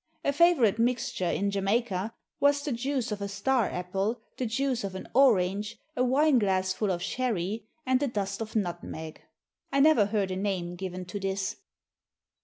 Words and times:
A 0.25 0.33
favourite 0.33 0.79
mixture 0.79 1.29
in 1.29 1.51
Jamaica 1.51 2.11
was 2.39 2.63
the 2.63 2.71
juice 2.71 3.11
of 3.11 3.21
a 3.21 3.27
"star" 3.27 3.69
apple, 3.69 4.19
the 4.35 4.47
juice 4.47 4.83
of 4.83 4.95
an 4.95 5.07
orange, 5.13 5.77
a 5.95 6.03
wine 6.03 6.39
glassful 6.39 6.89
of 6.89 7.03
sherry, 7.03 7.67
and 7.85 8.01
a 8.01 8.07
dust 8.07 8.41
of 8.41 8.55
nutmeg. 8.55 9.21
I 9.71 9.79
never 9.79 10.07
heard 10.07 10.31
a 10.31 10.35
name 10.35 10.75
given 10.75 11.05
to 11.05 11.19
this. 11.19 11.57